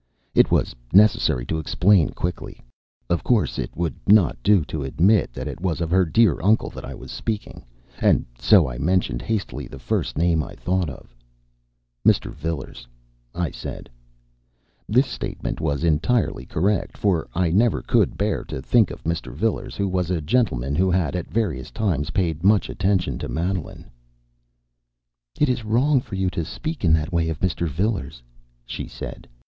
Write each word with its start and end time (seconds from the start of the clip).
It 0.33 0.49
was 0.49 0.75
necessary 0.91 1.45
to 1.45 1.59
explain 1.59 2.09
quickly. 2.09 2.59
Of 3.07 3.23
course, 3.23 3.59
it 3.59 3.69
would 3.75 3.93
not 4.07 4.35
do 4.41 4.65
to 4.65 4.83
admit 4.83 5.31
that 5.33 5.47
it 5.47 5.61
was 5.61 5.79
of 5.79 5.91
her 5.91 6.05
dear 6.05 6.41
uncle 6.41 6.71
that 6.71 6.83
I 6.83 6.95
was 6.95 7.11
speaking; 7.11 7.63
and 8.01 8.25
so 8.35 8.67
I 8.67 8.79
mentioned 8.79 9.21
hastily 9.21 9.67
the 9.67 9.77
first 9.77 10.17
name 10.17 10.41
I 10.41 10.55
thought 10.55 10.89
of. 10.89 11.15
"Mr. 12.03 12.33
Vilars," 12.33 12.87
I 13.35 13.51
said. 13.51 13.91
This 14.89 15.05
statement 15.05 15.61
was 15.61 15.83
entirely 15.83 16.47
correct; 16.47 16.97
for 16.97 17.27
I 17.35 17.51
never 17.51 17.83
could 17.83 18.17
bear 18.17 18.43
to 18.45 18.59
think 18.59 18.89
of 18.89 19.03
Mr. 19.03 19.31
Vilars, 19.35 19.75
who 19.75 19.87
was 19.87 20.09
a 20.09 20.19
gentleman 20.19 20.73
who 20.73 20.89
had, 20.89 21.15
at 21.15 21.29
various 21.29 21.69
times, 21.69 22.09
paid 22.09 22.43
much 22.43 22.71
attention 22.71 23.19
to 23.19 23.29
Madeline. 23.29 23.85
"It 25.39 25.47
is 25.47 25.63
wrong 25.63 26.01
for 26.01 26.15
you 26.15 26.31
to 26.31 26.43
speak 26.43 26.83
in 26.83 26.91
that 26.93 27.13
way 27.13 27.29
of 27.29 27.37
Mr. 27.39 27.67
Vilars," 27.69 28.23
she 28.65 28.87
said. 28.87 29.27